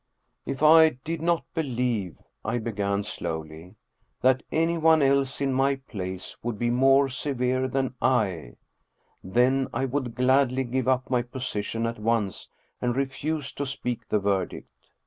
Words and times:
"If 0.47 0.63
I 0.63 0.97
did 1.03 1.21
not 1.21 1.43
believe," 1.53 2.17
I 2.43 2.57
began 2.57 3.03
slowly," 3.03 3.75
that 4.23 4.41
anyone 4.51 5.03
else 5.03 5.39
in 5.41 5.53
my 5.53 5.75
place 5.75 6.35
would 6.41 6.57
be 6.57 6.71
more 6.71 7.07
severe 7.07 7.67
than 7.67 7.93
I, 8.01 8.55
then 9.23 9.67
I 9.71 9.85
would 9.85 10.15
gladly 10.15 10.63
give 10.63 10.87
up 10.87 11.11
my 11.11 11.21
position 11.21 11.85
at 11.85 11.99
once 11.99 12.49
and 12.81 12.95
refuse 12.95 13.51
to 13.53 13.65
speak 13.67 14.07
the 14.09 14.17
verdict. 14.17 14.69